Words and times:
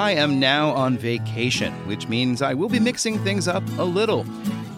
I 0.00 0.12
am 0.12 0.40
now 0.40 0.70
on 0.70 0.96
vacation, 0.96 1.74
which 1.86 2.08
means 2.08 2.40
I 2.40 2.54
will 2.54 2.70
be 2.70 2.80
mixing 2.80 3.18
things 3.18 3.46
up 3.46 3.62
a 3.76 3.84
little. 3.84 4.24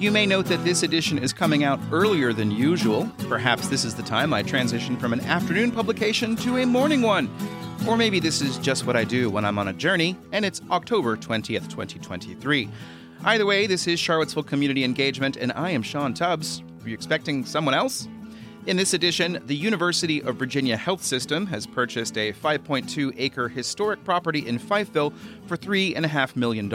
You 0.01 0.11
may 0.11 0.27
note 0.27 0.47
that 0.47 0.65
this 0.65 0.83
edition 0.83 1.17
is 1.17 1.33
coming 1.33 1.63
out 1.63 1.79
earlier 1.93 2.33
than 2.33 2.51
usual. 2.51 3.09
Perhaps 3.29 3.69
this 3.69 3.85
is 3.85 3.95
the 3.95 4.03
time 4.03 4.35
I 4.35 4.43
transition 4.43 4.97
from 4.97 5.13
an 5.13 5.21
afternoon 5.21 5.71
publication 5.71 6.35
to 6.39 6.57
a 6.57 6.67
morning 6.67 7.03
one. 7.03 7.31
Or 7.87 7.97
maybe 7.97 8.19
this 8.19 8.43
is 8.43 8.59
just 8.59 8.85
what 8.85 8.97
I 8.97 9.05
do 9.05 9.31
when 9.31 9.45
I'm 9.45 9.61
on 9.61 9.69
a 9.69 9.73
journey, 9.73 10.17
and 10.33 10.45
it's 10.45 10.61
October 10.73 11.17
20th, 11.17 11.71
2023. 11.71 12.69
Either 13.25 13.47
way, 13.47 13.69
this 13.69 13.87
is 13.87 14.01
Charlottesville 14.01 14.43
Community 14.43 14.83
Engagement, 14.83 15.37
and 15.37 15.53
I 15.53 15.71
am 15.71 15.83
Sean 15.83 16.15
Tubbs. 16.15 16.65
Are 16.83 16.89
you 16.89 16.95
expecting 16.95 17.45
someone 17.45 17.75
else? 17.75 18.09
In 18.65 18.77
this 18.77 18.95
edition, 18.95 19.43
the 19.47 19.57
University 19.57 20.23
of 20.23 20.37
Virginia 20.37 20.77
Health 20.77 21.03
System 21.03 21.47
has 21.47 21.67
purchased 21.67 22.17
a 22.17 22.33
5.2 22.33 23.13
acre 23.17 23.49
historic 23.49 24.05
property 24.05 24.47
in 24.47 24.57
Fifeville 24.57 25.13
for 25.47 25.57
$3.5 25.57 26.37
million. 26.37 26.73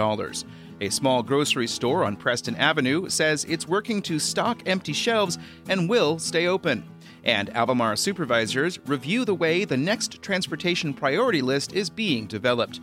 A 0.81 0.89
small 0.89 1.23
grocery 1.23 1.65
store 1.65 2.03
on 2.03 2.17
Preston 2.17 2.55
Avenue 2.57 3.07
says 3.07 3.45
it's 3.45 3.69
working 3.69 4.01
to 4.01 4.19
stock 4.19 4.61
empty 4.65 4.91
shelves 4.91 5.37
and 5.69 5.89
will 5.89 6.19
stay 6.19 6.47
open. 6.47 6.85
And 7.23 7.55
Albemarle 7.55 7.95
supervisors 7.95 8.79
review 8.85 9.23
the 9.23 9.33
way 9.33 9.63
the 9.63 9.77
next 9.77 10.21
transportation 10.21 10.93
priority 10.93 11.41
list 11.41 11.71
is 11.71 11.89
being 11.89 12.27
developed. 12.27 12.81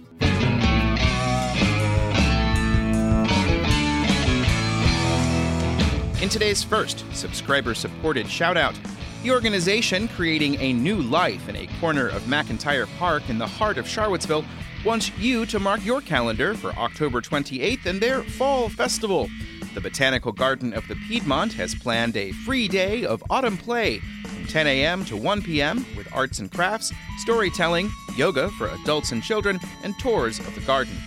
In 6.23 6.31
today's 6.31 6.65
first 6.65 7.05
subscriber 7.13 7.75
supported 7.75 8.25
shoutout, 8.25 8.75
the 9.25 9.31
organization 9.31 10.07
creating 10.07 10.61
a 10.61 10.75
new 10.75 11.01
life 11.01 11.49
in 11.49 11.57
a 11.57 11.67
corner 11.81 12.09
of 12.09 12.21
McIntyre 12.25 12.87
Park 12.99 13.23
in 13.31 13.39
the 13.39 13.47
heart 13.47 13.79
of 13.79 13.89
Charlottesville 13.89 14.45
wants 14.85 15.11
you 15.17 15.47
to 15.47 15.59
mark 15.59 15.83
your 15.83 16.03
calendar 16.03 16.53
for 16.53 16.73
October 16.73 17.23
28th 17.23 17.87
and 17.87 18.03
their 18.03 18.23
Fall 18.23 18.69
Festival. 18.69 19.31
The 19.73 19.81
Botanical 19.81 20.31
Garden 20.31 20.75
of 20.75 20.87
the 20.89 20.97
Piedmont 20.97 21.55
has 21.55 21.75
planned 21.75 22.19
a 22.19 22.33
free 22.33 22.69
day 22.69 23.07
of 23.07 23.25
autumn 23.31 23.57
play 23.57 24.01
from 24.01 24.47
10 24.47 24.67
a.m. 24.67 25.07
to 25.07 25.17
1 25.17 25.41
p.m. 25.41 25.87
with 25.97 26.07
arts 26.13 26.39
and 26.39 26.53
crafts, 26.53 26.93
storytelling, 27.17 27.91
yoga 28.17 28.51
for 28.51 28.69
adults 28.69 29.11
and 29.11 29.23
children, 29.23 29.59
and 29.83 29.99
tours 29.99 30.39
of 30.39 30.55
the 30.55 30.61
garden. 30.61 30.99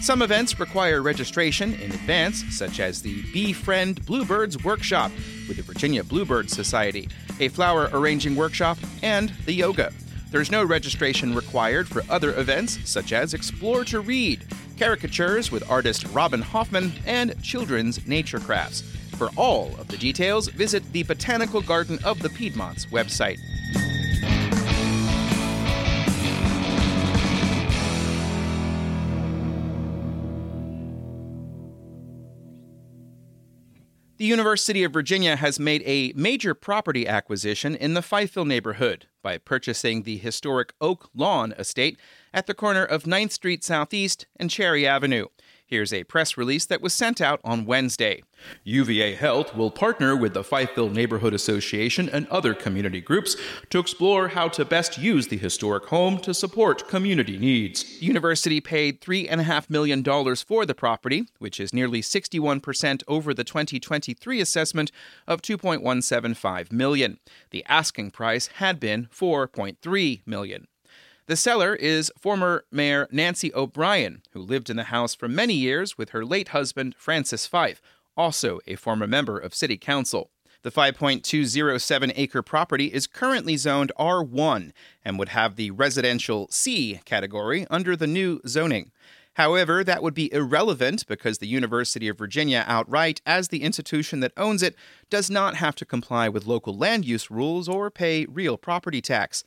Some 0.00 0.22
events 0.22 0.58
require 0.60 1.02
registration 1.02 1.74
in 1.74 1.90
advance, 1.90 2.44
such 2.56 2.78
as 2.78 3.02
the 3.02 3.22
Bee 3.32 3.52
Friend 3.52 4.02
Bluebirds 4.06 4.62
Workshop 4.62 5.10
with 5.48 5.56
the 5.56 5.62
Virginia 5.62 6.04
Bluebird 6.04 6.48
Society, 6.50 7.08
a 7.40 7.48
flower 7.48 7.90
arranging 7.92 8.36
workshop, 8.36 8.78
and 9.02 9.30
the 9.44 9.52
yoga. 9.52 9.92
There's 10.30 10.52
no 10.52 10.62
registration 10.62 11.34
required 11.34 11.88
for 11.88 12.04
other 12.08 12.38
events, 12.38 12.78
such 12.88 13.12
as 13.12 13.34
Explore 13.34 13.84
to 13.86 14.00
Read, 14.00 14.46
caricatures 14.78 15.50
with 15.50 15.68
artist 15.68 16.06
Robin 16.12 16.42
Hoffman, 16.42 16.92
and 17.04 17.42
children's 17.42 18.06
nature 18.06 18.38
crafts. 18.38 18.82
For 19.16 19.30
all 19.36 19.74
of 19.80 19.88
the 19.88 19.98
details, 19.98 20.48
visit 20.48 20.92
the 20.92 21.02
Botanical 21.02 21.60
Garden 21.60 21.98
of 22.04 22.20
the 22.20 22.30
Piedmont's 22.30 22.86
website. 22.86 23.40
The 34.18 34.24
University 34.24 34.82
of 34.82 34.92
Virginia 34.92 35.36
has 35.36 35.60
made 35.60 35.80
a 35.86 36.12
major 36.16 36.52
property 36.52 37.06
acquisition 37.06 37.76
in 37.76 37.94
the 37.94 38.00
Fifeville 38.00 38.48
neighborhood 38.48 39.06
by 39.22 39.38
purchasing 39.38 40.02
the 40.02 40.16
historic 40.16 40.72
Oak 40.80 41.08
Lawn 41.14 41.52
estate 41.52 42.00
at 42.34 42.48
the 42.48 42.54
corner 42.54 42.84
of 42.84 43.04
9th 43.04 43.30
Street 43.30 43.62
Southeast 43.62 44.26
and 44.34 44.50
Cherry 44.50 44.84
Avenue. 44.84 45.26
Here's 45.68 45.92
a 45.92 46.04
press 46.04 46.38
release 46.38 46.64
that 46.64 46.80
was 46.80 46.94
sent 46.94 47.20
out 47.20 47.40
on 47.44 47.66
Wednesday. 47.66 48.22
UVA 48.64 49.14
Health 49.14 49.54
will 49.54 49.70
partner 49.70 50.16
with 50.16 50.32
the 50.32 50.42
Fifeville 50.42 50.90
Neighborhood 50.90 51.34
Association 51.34 52.08
and 52.08 52.26
other 52.28 52.54
community 52.54 53.02
groups 53.02 53.36
to 53.68 53.78
explore 53.78 54.28
how 54.28 54.48
to 54.48 54.64
best 54.64 54.96
use 54.96 55.28
the 55.28 55.36
historic 55.36 55.84
home 55.84 56.20
to 56.20 56.32
support 56.32 56.88
community 56.88 57.36
needs. 57.36 58.00
University 58.00 58.62
paid 58.62 59.02
$3.5 59.02 59.68
million 59.68 60.02
for 60.36 60.64
the 60.64 60.74
property, 60.74 61.26
which 61.38 61.60
is 61.60 61.74
nearly 61.74 62.00
61% 62.00 63.02
over 63.06 63.34
the 63.34 63.44
2023 63.44 64.40
assessment 64.40 64.90
of 65.26 65.42
2.175 65.42 66.72
million. 66.72 67.18
The 67.50 67.62
asking 67.66 68.12
price 68.12 68.46
had 68.54 68.80
been 68.80 69.06
$4.3 69.14 70.22
million. 70.24 70.66
The 71.28 71.36
seller 71.36 71.74
is 71.74 72.10
former 72.18 72.64
Mayor 72.72 73.06
Nancy 73.12 73.52
O'Brien, 73.54 74.22
who 74.30 74.40
lived 74.40 74.70
in 74.70 74.78
the 74.78 74.84
house 74.84 75.14
for 75.14 75.28
many 75.28 75.52
years 75.52 75.98
with 75.98 76.08
her 76.10 76.24
late 76.24 76.48
husband, 76.48 76.94
Francis 76.96 77.46
Fife, 77.46 77.82
also 78.16 78.60
a 78.66 78.76
former 78.76 79.06
member 79.06 79.38
of 79.38 79.54
City 79.54 79.76
Council. 79.76 80.30
The 80.62 80.70
5.207 80.70 82.12
acre 82.16 82.40
property 82.40 82.86
is 82.86 83.06
currently 83.06 83.58
zoned 83.58 83.92
R1 83.98 84.72
and 85.04 85.18
would 85.18 85.28
have 85.28 85.56
the 85.56 85.70
residential 85.70 86.48
C 86.50 87.02
category 87.04 87.66
under 87.68 87.94
the 87.94 88.06
new 88.06 88.40
zoning. 88.48 88.90
However, 89.34 89.84
that 89.84 90.02
would 90.02 90.14
be 90.14 90.32
irrelevant 90.32 91.06
because 91.06 91.38
the 91.38 91.46
University 91.46 92.08
of 92.08 92.16
Virginia 92.16 92.64
outright, 92.66 93.20
as 93.26 93.48
the 93.48 93.64
institution 93.64 94.20
that 94.20 94.32
owns 94.38 94.62
it, 94.62 94.74
does 95.10 95.28
not 95.28 95.56
have 95.56 95.76
to 95.76 95.84
comply 95.84 96.30
with 96.30 96.46
local 96.46 96.74
land 96.74 97.04
use 97.04 97.30
rules 97.30 97.68
or 97.68 97.90
pay 97.90 98.24
real 98.24 98.56
property 98.56 99.02
tax. 99.02 99.44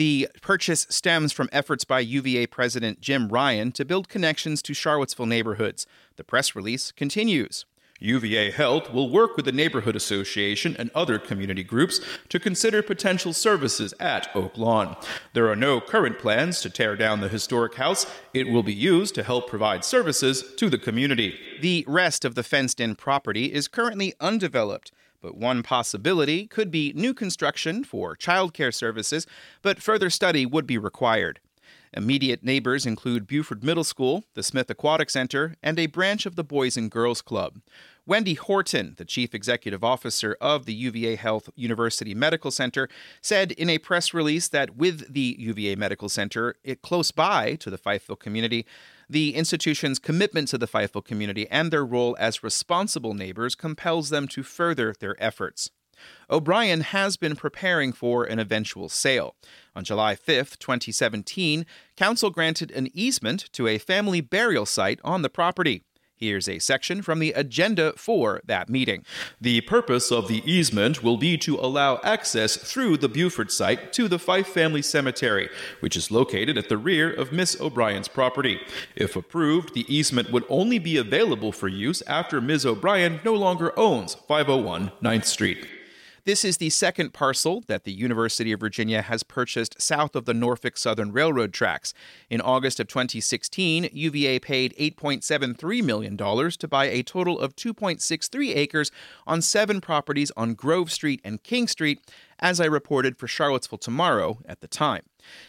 The 0.00 0.30
purchase 0.40 0.86
stems 0.88 1.30
from 1.30 1.50
efforts 1.52 1.84
by 1.84 2.00
UVA 2.00 2.46
President 2.46 3.02
Jim 3.02 3.28
Ryan 3.28 3.70
to 3.72 3.84
build 3.84 4.08
connections 4.08 4.62
to 4.62 4.72
Charlottesville 4.72 5.26
neighborhoods. 5.26 5.86
The 6.16 6.24
press 6.24 6.56
release 6.56 6.90
continues. 6.90 7.66
UVA 7.98 8.50
Health 8.50 8.94
will 8.94 9.10
work 9.10 9.36
with 9.36 9.44
the 9.44 9.52
Neighborhood 9.52 9.94
Association 9.94 10.74
and 10.78 10.90
other 10.94 11.18
community 11.18 11.62
groups 11.62 12.00
to 12.30 12.40
consider 12.40 12.80
potential 12.82 13.34
services 13.34 13.92
at 14.00 14.34
Oak 14.34 14.56
Lawn. 14.56 14.96
There 15.34 15.50
are 15.50 15.54
no 15.54 15.82
current 15.82 16.18
plans 16.18 16.62
to 16.62 16.70
tear 16.70 16.96
down 16.96 17.20
the 17.20 17.28
historic 17.28 17.74
house. 17.74 18.06
It 18.32 18.48
will 18.48 18.62
be 18.62 18.72
used 18.72 19.14
to 19.16 19.22
help 19.22 19.50
provide 19.50 19.84
services 19.84 20.54
to 20.56 20.70
the 20.70 20.78
community. 20.78 21.38
The 21.60 21.84
rest 21.86 22.24
of 22.24 22.36
the 22.36 22.42
fenced 22.42 22.80
in 22.80 22.96
property 22.96 23.52
is 23.52 23.68
currently 23.68 24.14
undeveloped. 24.18 24.92
But 25.20 25.36
one 25.36 25.62
possibility 25.62 26.46
could 26.46 26.70
be 26.70 26.92
new 26.94 27.12
construction 27.14 27.84
for 27.84 28.16
childcare 28.16 28.74
services, 28.74 29.26
but 29.62 29.82
further 29.82 30.10
study 30.10 30.46
would 30.46 30.66
be 30.66 30.78
required. 30.78 31.40
Immediate 31.92 32.44
neighbors 32.44 32.86
include 32.86 33.26
Buford 33.26 33.64
Middle 33.64 33.84
School, 33.84 34.24
the 34.34 34.44
Smith 34.44 34.70
Aquatic 34.70 35.10
Center, 35.10 35.56
and 35.62 35.78
a 35.78 35.86
branch 35.86 36.24
of 36.24 36.36
the 36.36 36.44
Boys 36.44 36.76
and 36.76 36.90
Girls 36.90 37.20
Club. 37.20 37.60
Wendy 38.06 38.34
Horton, 38.34 38.94
the 38.96 39.04
chief 39.04 39.34
executive 39.34 39.84
officer 39.84 40.36
of 40.40 40.66
the 40.66 40.74
UVA 40.74 41.16
Health 41.16 41.50
University 41.54 42.14
Medical 42.14 42.50
Center, 42.50 42.88
said 43.20 43.52
in 43.52 43.68
a 43.68 43.78
press 43.78 44.14
release 44.14 44.48
that 44.48 44.76
with 44.76 45.12
the 45.12 45.36
UVA 45.38 45.74
Medical 45.74 46.08
Center 46.08 46.54
it 46.64 46.80
close 46.80 47.10
by 47.10 47.56
to 47.56 47.70
the 47.70 47.78
Fifeville 47.78 48.18
community, 48.18 48.66
the 49.10 49.34
institution's 49.34 49.98
commitment 49.98 50.46
to 50.48 50.56
the 50.56 50.68
Fifeville 50.68 51.04
community 51.04 51.48
and 51.50 51.72
their 51.72 51.84
role 51.84 52.16
as 52.20 52.44
responsible 52.44 53.12
neighbors 53.12 53.56
compels 53.56 54.08
them 54.08 54.28
to 54.28 54.44
further 54.44 54.94
their 55.00 55.20
efforts. 55.22 55.70
O'Brien 56.30 56.80
has 56.80 57.16
been 57.16 57.34
preparing 57.34 57.92
for 57.92 58.24
an 58.24 58.38
eventual 58.38 58.88
sale. 58.88 59.34
On 59.74 59.84
July 59.84 60.14
5, 60.14 60.58
2017, 60.58 61.66
Council 61.96 62.30
granted 62.30 62.70
an 62.70 62.88
easement 62.94 63.52
to 63.52 63.66
a 63.66 63.78
family 63.78 64.20
burial 64.20 64.64
site 64.64 65.00
on 65.02 65.22
the 65.22 65.28
property. 65.28 65.82
Here's 66.20 66.50
a 66.50 66.58
section 66.58 67.00
from 67.00 67.18
the 67.18 67.32
agenda 67.32 67.94
for 67.96 68.42
that 68.44 68.68
meeting. 68.68 69.06
The 69.40 69.62
purpose 69.62 70.12
of 70.12 70.28
the 70.28 70.42
easement 70.44 71.02
will 71.02 71.16
be 71.16 71.38
to 71.38 71.56
allow 71.56 71.98
access 72.04 72.56
through 72.56 72.98
the 72.98 73.08
Buford 73.08 73.50
site 73.50 73.90
to 73.94 74.06
the 74.06 74.18
Fife 74.18 74.48
Family 74.48 74.82
Cemetery, 74.82 75.48
which 75.80 75.96
is 75.96 76.10
located 76.10 76.58
at 76.58 76.68
the 76.68 76.76
rear 76.76 77.10
of 77.10 77.32
Miss 77.32 77.58
O'Brien's 77.58 78.08
property. 78.08 78.60
If 78.94 79.16
approved, 79.16 79.72
the 79.72 79.86
easement 79.88 80.30
would 80.30 80.44
only 80.50 80.78
be 80.78 80.98
available 80.98 81.52
for 81.52 81.68
use 81.68 82.02
after 82.02 82.38
Ms. 82.42 82.66
O'Brien 82.66 83.20
no 83.24 83.32
longer 83.32 83.72
owns 83.78 84.12
501 84.14 84.92
9th 85.02 85.24
Street. 85.24 85.66
This 86.24 86.44
is 86.44 86.58
the 86.58 86.68
second 86.68 87.14
parcel 87.14 87.64
that 87.66 87.84
the 87.84 87.92
University 87.92 88.52
of 88.52 88.60
Virginia 88.60 89.00
has 89.00 89.22
purchased 89.22 89.80
south 89.80 90.14
of 90.14 90.26
the 90.26 90.34
Norfolk 90.34 90.76
Southern 90.76 91.12
Railroad 91.12 91.54
tracks. 91.54 91.94
In 92.28 92.42
August 92.42 92.78
of 92.78 92.88
2016, 92.88 93.88
UVA 93.90 94.38
paid 94.38 94.74
$8.73 94.78 95.82
million 95.82 96.18
to 96.18 96.68
buy 96.68 96.86
a 96.86 97.02
total 97.02 97.38
of 97.38 97.56
2.63 97.56 98.54
acres 98.54 98.90
on 99.26 99.40
seven 99.40 99.80
properties 99.80 100.30
on 100.36 100.52
Grove 100.52 100.92
Street 100.92 101.22
and 101.24 101.42
King 101.42 101.66
Street, 101.66 102.00
as 102.38 102.60
I 102.60 102.66
reported 102.66 103.16
for 103.16 103.26
Charlottesville 103.26 103.78
Tomorrow 103.78 104.40
at 104.44 104.60
the 104.60 104.68
time. 104.68 105.04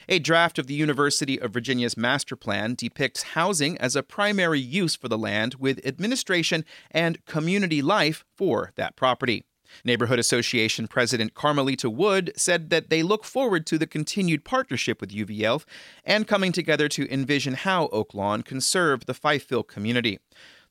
A 0.07 0.19
draft 0.19 0.57
of 0.57 0.67
the 0.67 0.73
University 0.73 1.39
of 1.39 1.51
Virginia's 1.51 1.97
master 1.97 2.37
plan 2.37 2.75
depicts 2.75 3.23
housing 3.23 3.77
as 3.79 3.97
a 3.97 4.03
primary 4.03 4.59
use 4.59 4.95
for 4.95 5.09
the 5.09 5.17
land 5.17 5.55
with 5.55 5.85
administration 5.85 6.63
and 6.91 7.25
community 7.25 7.81
life 7.81 8.23
for 8.37 8.71
that 8.75 8.95
property. 8.95 9.43
Neighborhood 9.83 10.19
Association 10.19 10.87
President 10.87 11.33
Carmelita 11.33 11.89
Wood 11.89 12.31
said 12.35 12.69
that 12.69 12.89
they 12.89 13.03
look 13.03 13.23
forward 13.23 13.65
to 13.67 13.77
the 13.77 13.87
continued 13.87 14.43
partnership 14.43 15.01
with 15.01 15.13
UVA 15.13 15.59
and 16.05 16.27
coming 16.27 16.51
together 16.51 16.87
to 16.89 17.11
envision 17.11 17.53
how 17.53 17.87
Oak 17.87 18.13
Lawn 18.13 18.41
can 18.43 18.61
serve 18.61 19.05
the 19.05 19.13
Fifeville 19.13 19.67
community. 19.67 20.19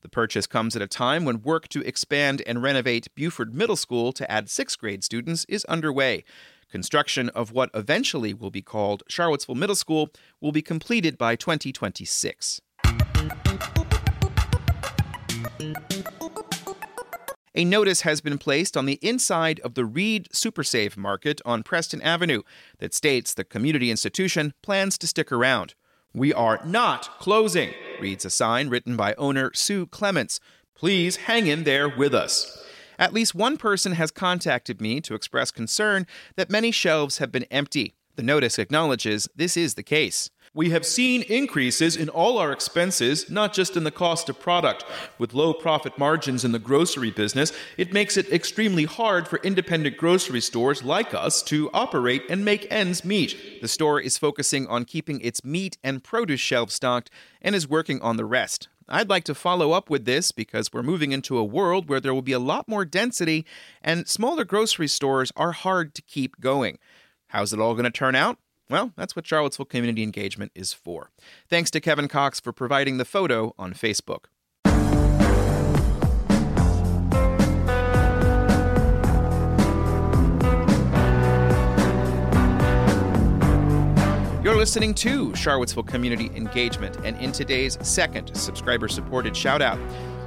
The 0.02 0.08
purchase 0.08 0.46
comes 0.46 0.74
at 0.76 0.82
a 0.82 0.86
time 0.86 1.24
when 1.24 1.42
work 1.42 1.68
to 1.68 1.82
expand 1.82 2.42
and 2.46 2.62
renovate 2.62 3.14
Buford 3.14 3.54
Middle 3.54 3.76
School 3.76 4.12
to 4.14 4.30
add 4.30 4.48
sixth 4.48 4.78
grade 4.78 5.04
students 5.04 5.44
is 5.46 5.64
underway. 5.66 6.24
Construction 6.70 7.28
of 7.30 7.52
what 7.52 7.70
eventually 7.74 8.32
will 8.32 8.50
be 8.50 8.62
called 8.62 9.02
Charlottesville 9.08 9.56
Middle 9.56 9.74
School 9.74 10.08
will 10.40 10.52
be 10.52 10.62
completed 10.62 11.18
by 11.18 11.36
2026. 11.36 12.60
A 17.54 17.64
notice 17.64 18.02
has 18.02 18.20
been 18.20 18.38
placed 18.38 18.76
on 18.76 18.86
the 18.86 19.00
inside 19.02 19.58
of 19.60 19.74
the 19.74 19.84
Reid 19.84 20.28
Supersave 20.32 20.96
Market 20.96 21.40
on 21.44 21.64
Preston 21.64 22.00
Avenue 22.00 22.42
that 22.78 22.94
states 22.94 23.34
the 23.34 23.42
community 23.42 23.90
institution 23.90 24.54
plans 24.62 24.96
to 24.98 25.08
stick 25.08 25.32
around. 25.32 25.74
We 26.14 26.32
are 26.32 26.60
not 26.64 27.18
closing, 27.18 27.74
reads 28.00 28.24
a 28.24 28.30
sign 28.30 28.68
written 28.68 28.96
by 28.96 29.14
owner 29.14 29.50
Sue 29.52 29.86
Clements. 29.86 30.38
Please 30.76 31.16
hang 31.16 31.48
in 31.48 31.64
there 31.64 31.88
with 31.88 32.14
us. 32.14 32.64
At 33.00 33.12
least 33.12 33.34
one 33.34 33.56
person 33.56 33.92
has 33.92 34.12
contacted 34.12 34.80
me 34.80 35.00
to 35.00 35.14
express 35.14 35.50
concern 35.50 36.06
that 36.36 36.50
many 36.50 36.70
shelves 36.70 37.18
have 37.18 37.32
been 37.32 37.44
empty. 37.44 37.94
The 38.14 38.22
notice 38.22 38.60
acknowledges 38.60 39.28
this 39.34 39.56
is 39.56 39.74
the 39.74 39.82
case. 39.82 40.30
We 40.52 40.70
have 40.70 40.84
seen 40.84 41.22
increases 41.22 41.96
in 41.96 42.08
all 42.08 42.36
our 42.36 42.50
expenses, 42.50 43.30
not 43.30 43.54
just 43.54 43.76
in 43.76 43.84
the 43.84 43.92
cost 43.92 44.28
of 44.28 44.40
product. 44.40 44.84
With 45.16 45.32
low 45.32 45.54
profit 45.54 45.96
margins 45.96 46.44
in 46.44 46.50
the 46.50 46.58
grocery 46.58 47.12
business, 47.12 47.52
it 47.76 47.92
makes 47.92 48.16
it 48.16 48.32
extremely 48.32 48.82
hard 48.84 49.28
for 49.28 49.38
independent 49.44 49.96
grocery 49.96 50.40
stores 50.40 50.82
like 50.82 51.14
us 51.14 51.40
to 51.44 51.70
operate 51.72 52.24
and 52.28 52.44
make 52.44 52.66
ends 52.68 53.04
meet. 53.04 53.60
The 53.62 53.68
store 53.68 54.00
is 54.00 54.18
focusing 54.18 54.66
on 54.66 54.86
keeping 54.86 55.20
its 55.20 55.44
meat 55.44 55.78
and 55.84 56.02
produce 56.02 56.40
shelves 56.40 56.74
stocked 56.74 57.10
and 57.40 57.54
is 57.54 57.68
working 57.68 58.02
on 58.02 58.16
the 58.16 58.24
rest. 58.24 58.66
I'd 58.88 59.08
like 59.08 59.22
to 59.24 59.36
follow 59.36 59.70
up 59.70 59.88
with 59.88 60.04
this 60.04 60.32
because 60.32 60.72
we're 60.72 60.82
moving 60.82 61.12
into 61.12 61.38
a 61.38 61.44
world 61.44 61.88
where 61.88 62.00
there 62.00 62.12
will 62.12 62.22
be 62.22 62.32
a 62.32 62.40
lot 62.40 62.66
more 62.66 62.84
density 62.84 63.46
and 63.82 64.08
smaller 64.08 64.44
grocery 64.44 64.88
stores 64.88 65.30
are 65.36 65.52
hard 65.52 65.94
to 65.94 66.02
keep 66.02 66.40
going. 66.40 66.78
How's 67.28 67.52
it 67.52 67.60
all 67.60 67.74
going 67.74 67.84
to 67.84 67.92
turn 67.92 68.16
out? 68.16 68.38
Well, 68.70 68.92
that's 68.96 69.16
what 69.16 69.26
Charlottesville 69.26 69.66
Community 69.66 70.04
Engagement 70.04 70.52
is 70.54 70.72
for. 70.72 71.10
Thanks 71.48 71.72
to 71.72 71.80
Kevin 71.80 72.06
Cox 72.06 72.38
for 72.38 72.52
providing 72.52 72.98
the 72.98 73.04
photo 73.04 73.52
on 73.58 73.74
Facebook. 73.74 74.26
You're 84.44 84.56
listening 84.56 84.94
to 84.94 85.34
Charlottesville 85.34 85.82
Community 85.82 86.30
Engagement, 86.36 86.96
and 87.04 87.16
in 87.20 87.32
today's 87.32 87.76
second 87.82 88.34
subscriber 88.36 88.88
supported 88.88 89.36
shout 89.36 89.62
out, 89.62 89.78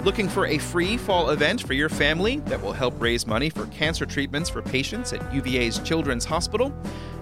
Looking 0.03 0.27
for 0.27 0.47
a 0.47 0.57
free 0.57 0.97
fall 0.97 1.29
event 1.29 1.65
for 1.65 1.71
your 1.71 1.87
family 1.87 2.39
that 2.47 2.61
will 2.61 2.73
help 2.73 2.99
raise 2.99 3.25
money 3.25 3.49
for 3.49 3.67
cancer 3.67 4.05
treatments 4.05 4.49
for 4.49 4.61
patients 4.61 5.13
at 5.13 5.33
UVA's 5.33 5.79
Children's 5.79 6.25
Hospital? 6.25 6.73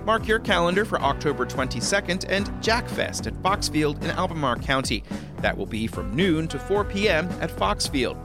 Mark 0.03 0.27
your 0.27 0.39
calendar 0.39 0.83
for 0.83 0.99
October 0.99 1.45
22nd 1.45 2.25
and 2.27 2.47
Jackfest 2.63 3.27
at 3.27 3.35
Foxfield 3.43 4.01
in 4.03 4.09
Albemarle 4.09 4.61
County. 4.61 5.03
That 5.41 5.55
will 5.55 5.67
be 5.67 5.85
from 5.85 6.15
noon 6.15 6.47
to 6.47 6.57
4 6.57 6.83
p.m. 6.85 7.29
at 7.39 7.51
Foxfield. 7.51 8.17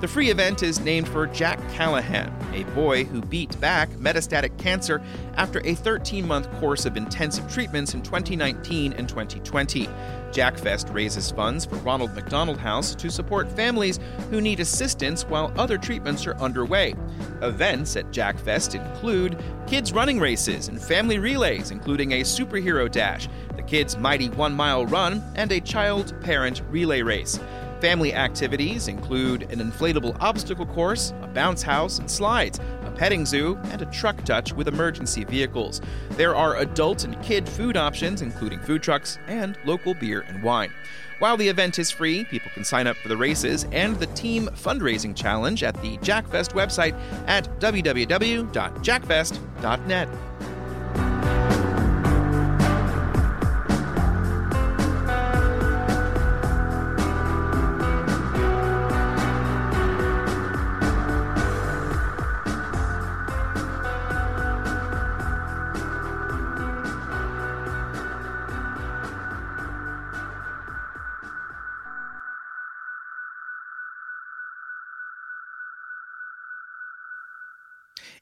The 0.00 0.06
free 0.06 0.30
event 0.30 0.62
is 0.62 0.78
named 0.78 1.08
for 1.08 1.26
Jack 1.26 1.58
Callahan, 1.72 2.32
a 2.54 2.62
boy 2.72 3.02
who 3.02 3.20
beat 3.20 3.60
back 3.60 3.88
metastatic 3.94 4.56
cancer 4.56 5.02
after 5.36 5.60
a 5.64 5.74
13 5.74 6.24
month 6.24 6.48
course 6.60 6.86
of 6.86 6.96
intensive 6.96 7.52
treatments 7.52 7.94
in 7.94 8.02
2019 8.02 8.92
and 8.92 9.08
2020. 9.08 9.88
Jackfest 10.30 10.94
raises 10.94 11.32
funds 11.32 11.64
for 11.64 11.74
Ronald 11.76 12.14
McDonald 12.14 12.58
House 12.58 12.94
to 12.94 13.10
support 13.10 13.50
families 13.50 13.98
who 14.30 14.40
need 14.40 14.60
assistance 14.60 15.24
while 15.24 15.52
other 15.58 15.76
treatments 15.76 16.28
are 16.28 16.36
underway. 16.36 16.94
Events 17.42 17.96
at 17.96 18.12
Jackfest 18.12 18.76
include 18.76 19.36
kids 19.66 19.92
running 19.92 20.20
races 20.20 20.68
and 20.68 20.80
family 20.80 21.18
relays, 21.18 21.72
including 21.72 22.12
a 22.12 22.20
superhero 22.20 22.88
dash, 22.88 23.28
the 23.56 23.62
kids' 23.62 23.96
mighty 23.96 24.28
one 24.28 24.54
mile 24.54 24.86
run, 24.86 25.24
and 25.34 25.50
a 25.50 25.60
child 25.60 26.14
parent 26.20 26.62
relay 26.70 27.02
race. 27.02 27.40
Family 27.80 28.12
activities 28.12 28.88
include 28.88 29.42
an 29.52 29.60
inflatable 29.60 30.16
obstacle 30.20 30.66
course, 30.66 31.14
a 31.22 31.28
bounce 31.28 31.62
house, 31.62 32.00
and 32.00 32.10
slides, 32.10 32.58
a 32.84 32.90
petting 32.90 33.24
zoo, 33.24 33.56
and 33.66 33.80
a 33.80 33.86
truck 33.86 34.24
touch 34.24 34.52
with 34.52 34.66
emergency 34.66 35.22
vehicles. 35.24 35.80
There 36.10 36.34
are 36.34 36.56
adult 36.56 37.04
and 37.04 37.20
kid 37.22 37.48
food 37.48 37.76
options, 37.76 38.20
including 38.20 38.58
food 38.60 38.82
trucks 38.82 39.20
and 39.28 39.56
local 39.64 39.94
beer 39.94 40.22
and 40.22 40.42
wine. 40.42 40.72
While 41.20 41.36
the 41.36 41.48
event 41.48 41.78
is 41.78 41.88
free, 41.90 42.24
people 42.24 42.50
can 42.52 42.64
sign 42.64 42.88
up 42.88 42.96
for 42.96 43.08
the 43.08 43.16
races 43.16 43.64
and 43.70 43.94
the 43.96 44.06
team 44.06 44.48
fundraising 44.54 45.14
challenge 45.14 45.62
at 45.62 45.80
the 45.80 45.98
Jackfest 45.98 46.54
website 46.54 46.98
at 47.26 47.44
www.jackfest.net. 47.60 50.08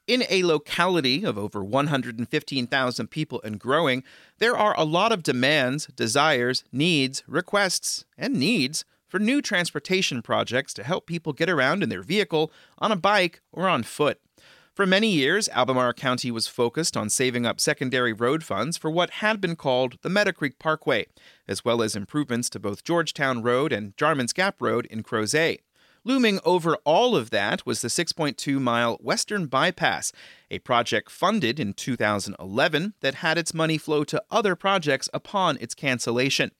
In 0.07 0.23
a 0.29 0.43
locality 0.43 1.25
of 1.25 1.37
over 1.37 1.61
115,000 1.61 3.07
people 3.07 3.41
and 3.43 3.59
growing, 3.59 4.05
there 4.37 4.57
are 4.57 4.73
a 4.77 4.85
lot 4.85 5.11
of 5.11 5.21
demands, 5.21 5.87
desires, 5.87 6.63
needs, 6.71 7.23
requests, 7.27 8.05
and 8.17 8.35
needs 8.35 8.85
for 9.09 9.19
new 9.19 9.41
transportation 9.41 10.21
projects 10.21 10.73
to 10.75 10.85
help 10.85 11.07
people 11.07 11.33
get 11.33 11.49
around 11.49 11.83
in 11.83 11.89
their 11.89 12.01
vehicle, 12.01 12.53
on 12.77 12.89
a 12.89 12.95
bike, 12.95 13.41
or 13.51 13.67
on 13.67 13.83
foot. 13.83 14.21
For 14.73 14.85
many 14.85 15.09
years, 15.09 15.49
Albemarle 15.49 15.93
County 15.93 16.31
was 16.31 16.47
focused 16.47 16.95
on 16.95 17.09
saving 17.09 17.45
up 17.45 17.59
secondary 17.59 18.13
road 18.13 18.45
funds 18.45 18.77
for 18.77 18.89
what 18.89 19.09
had 19.09 19.41
been 19.41 19.57
called 19.57 19.97
the 20.03 20.09
Meadow 20.09 20.31
Creek 20.31 20.57
Parkway, 20.57 21.07
as 21.49 21.65
well 21.65 21.81
as 21.81 21.97
improvements 21.97 22.49
to 22.51 22.59
both 22.61 22.85
Georgetown 22.85 23.41
Road 23.41 23.73
and 23.73 23.97
Jarman's 23.97 24.31
Gap 24.31 24.61
Road 24.61 24.85
in 24.85 25.03
Crozet. 25.03 25.59
Looming 26.07 26.39
over 26.45 26.77
all 26.85 27.17
of 27.17 27.31
that 27.31 27.65
was 27.65 27.81
the 27.81 27.89
6.2 27.89 28.61
mile 28.61 28.95
Western 29.01 29.47
Bypass, 29.47 30.13
a 30.49 30.59
project 30.59 31.11
funded 31.11 31.59
in 31.59 31.73
2011 31.73 32.93
that 33.01 33.15
had 33.15 33.37
its 33.37 33.53
money 33.53 33.77
flow 33.77 34.05
to 34.05 34.23
other 34.31 34.55
projects 34.55 35.09
upon 35.13 35.57
its 35.57 35.75
cancellation. 35.75 36.51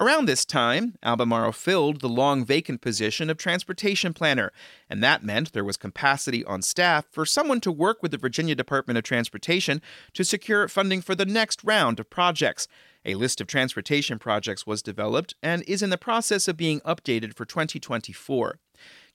Around 0.00 0.26
this 0.26 0.44
time, 0.44 0.94
Albemarle 1.02 1.50
filled 1.50 2.00
the 2.00 2.08
long 2.08 2.44
vacant 2.44 2.80
position 2.80 3.28
of 3.28 3.38
transportation 3.38 4.14
planner, 4.14 4.52
and 4.88 5.02
that 5.02 5.24
meant 5.24 5.52
there 5.52 5.64
was 5.64 5.76
capacity 5.76 6.44
on 6.44 6.62
staff 6.62 7.06
for 7.10 7.26
someone 7.26 7.60
to 7.62 7.72
work 7.72 8.02
with 8.02 8.12
the 8.12 8.18
Virginia 8.18 8.54
Department 8.54 8.98
of 8.98 9.02
Transportation 9.02 9.82
to 10.12 10.22
secure 10.22 10.68
funding 10.68 11.02
for 11.02 11.16
the 11.16 11.26
next 11.26 11.64
round 11.64 11.98
of 11.98 12.08
projects. 12.08 12.68
A 13.04 13.16
list 13.16 13.40
of 13.40 13.48
transportation 13.48 14.20
projects 14.20 14.64
was 14.64 14.80
developed 14.80 15.34
and 15.42 15.64
is 15.66 15.82
in 15.82 15.90
the 15.90 15.98
process 15.98 16.46
of 16.46 16.56
being 16.56 16.80
updated 16.82 17.34
for 17.34 17.44
2024. 17.44 18.60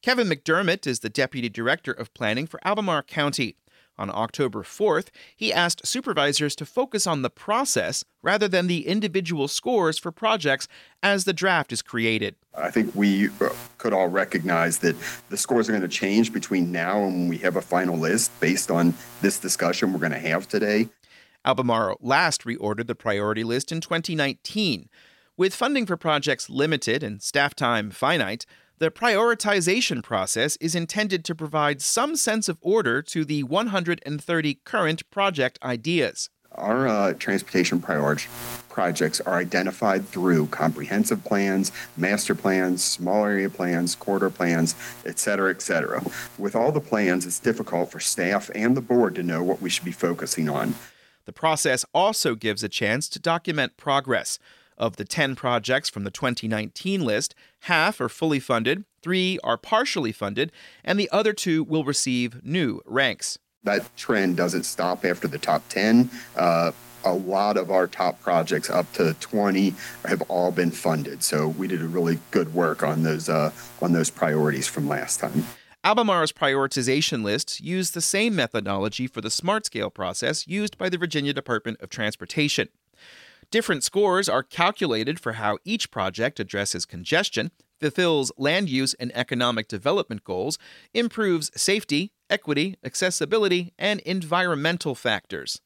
Kevin 0.01 0.27
McDermott 0.27 0.87
is 0.87 1.01
the 1.01 1.09
Deputy 1.09 1.47
Director 1.47 1.91
of 1.91 2.11
Planning 2.15 2.47
for 2.47 2.59
Albemarle 2.65 3.03
County. 3.03 3.55
On 3.99 4.09
October 4.09 4.63
4th, 4.63 5.09
he 5.35 5.53
asked 5.53 5.85
supervisors 5.85 6.55
to 6.55 6.65
focus 6.65 7.05
on 7.05 7.21
the 7.21 7.29
process 7.29 8.03
rather 8.23 8.47
than 8.47 8.65
the 8.65 8.87
individual 8.87 9.47
scores 9.47 9.99
for 9.99 10.11
projects 10.11 10.67
as 11.03 11.25
the 11.25 11.33
draft 11.33 11.71
is 11.71 11.83
created. 11.83 12.35
I 12.57 12.71
think 12.71 12.95
we 12.95 13.27
uh, 13.27 13.49
could 13.77 13.93
all 13.93 14.07
recognize 14.07 14.79
that 14.79 14.95
the 15.29 15.37
scores 15.37 15.69
are 15.69 15.73
going 15.73 15.83
to 15.83 15.87
change 15.87 16.33
between 16.33 16.71
now 16.71 17.03
and 17.03 17.13
when 17.13 17.27
we 17.27 17.37
have 17.39 17.55
a 17.55 17.61
final 17.61 17.95
list 17.95 18.31
based 18.39 18.71
on 18.71 18.95
this 19.21 19.37
discussion 19.37 19.93
we're 19.93 19.99
going 19.99 20.13
to 20.13 20.19
have 20.19 20.47
today. 20.47 20.89
Albemarle 21.45 21.97
last 22.01 22.43
reordered 22.43 22.87
the 22.87 22.95
priority 22.95 23.43
list 23.43 23.71
in 23.71 23.81
2019. 23.81 24.89
With 25.37 25.53
funding 25.53 25.85
for 25.85 25.97
projects 25.97 26.49
limited 26.49 27.03
and 27.03 27.21
staff 27.21 27.53
time 27.53 27.91
finite, 27.91 28.45
the 28.81 28.89
prioritization 28.89 30.01
process 30.01 30.57
is 30.59 30.73
intended 30.73 31.23
to 31.23 31.35
provide 31.35 31.83
some 31.83 32.15
sense 32.15 32.49
of 32.49 32.57
order 32.61 33.03
to 33.03 33.23
the 33.23 33.43
130 33.43 34.55
current 34.65 35.07
project 35.11 35.59
ideas. 35.61 36.31
Our 36.53 36.87
uh, 36.87 37.13
transportation 37.13 37.79
priority 37.79 38.25
projects 38.69 39.21
are 39.21 39.35
identified 39.35 40.07
through 40.07 40.47
comprehensive 40.47 41.23
plans, 41.23 41.71
master 41.95 42.33
plans, 42.33 42.83
small 42.83 43.23
area 43.23 43.51
plans, 43.51 43.93
corridor 43.93 44.31
plans, 44.31 44.73
et 45.05 45.19
cetera, 45.19 45.51
et 45.51 45.61
cetera. 45.61 46.01
With 46.39 46.55
all 46.55 46.71
the 46.71 46.81
plans, 46.81 47.27
it's 47.27 47.39
difficult 47.39 47.91
for 47.91 47.99
staff 47.99 48.49
and 48.55 48.75
the 48.75 48.81
board 48.81 49.13
to 49.13 49.21
know 49.21 49.43
what 49.43 49.61
we 49.61 49.69
should 49.69 49.85
be 49.85 49.91
focusing 49.91 50.49
on. 50.49 50.73
The 51.25 51.33
process 51.33 51.85
also 51.93 52.33
gives 52.33 52.63
a 52.63 52.69
chance 52.69 53.07
to 53.09 53.19
document 53.19 53.77
progress. 53.77 54.39
Of 54.81 54.95
the 54.95 55.05
10 55.05 55.35
projects 55.35 55.89
from 55.89 56.05
the 56.05 56.09
2019 56.09 57.05
list, 57.05 57.35
half 57.61 58.01
are 58.01 58.09
fully 58.09 58.39
funded, 58.39 58.83
three 59.03 59.37
are 59.43 59.55
partially 59.55 60.11
funded, 60.11 60.51
and 60.83 60.99
the 60.99 61.07
other 61.11 61.33
two 61.33 61.63
will 61.63 61.83
receive 61.83 62.43
new 62.43 62.81
ranks. 62.87 63.37
That 63.63 63.95
trend 63.95 64.37
doesn't 64.37 64.63
stop 64.63 65.05
after 65.05 65.27
the 65.27 65.37
top 65.37 65.61
10. 65.69 66.09
Uh, 66.35 66.71
a 67.05 67.13
lot 67.13 67.57
of 67.57 67.69
our 67.69 67.85
top 67.85 68.19
projects 68.21 68.71
up 68.71 68.91
to 68.93 69.13
20 69.19 69.75
have 70.05 70.23
all 70.23 70.51
been 70.51 70.71
funded. 70.71 71.21
So 71.21 71.49
we 71.49 71.67
did 71.67 71.83
a 71.83 71.87
really 71.87 72.17
good 72.31 72.55
work 72.55 72.81
on 72.81 73.03
those 73.03 73.29
uh, 73.29 73.51
on 73.83 73.93
those 73.93 74.09
priorities 74.09 74.67
from 74.67 74.87
last 74.87 75.19
time. 75.19 75.45
Albemarle's 75.83 76.31
prioritization 76.31 77.23
lists 77.23 77.61
use 77.61 77.91
the 77.91 78.01
same 78.01 78.35
methodology 78.35 79.05
for 79.05 79.21
the 79.21 79.31
smart 79.31 79.67
scale 79.67 79.91
process 79.91 80.47
used 80.47 80.77
by 80.79 80.89
the 80.89 80.97
Virginia 80.97 81.33
Department 81.33 81.79
of 81.81 81.89
Transportation. 81.89 82.69
Different 83.51 83.83
scores 83.83 84.29
are 84.29 84.43
calculated 84.43 85.19
for 85.19 85.33
how 85.33 85.57
each 85.65 85.91
project 85.91 86.39
addresses 86.39 86.85
congestion, 86.85 87.51
fulfills 87.81 88.31
land 88.37 88.69
use 88.69 88.93
and 88.93 89.11
economic 89.13 89.67
development 89.67 90.23
goals, 90.23 90.57
improves 90.93 91.51
safety, 91.53 92.13
equity, 92.29 92.77
accessibility, 92.81 93.73
and 93.77 93.99
environmental 94.01 94.95
factors. 94.95 95.59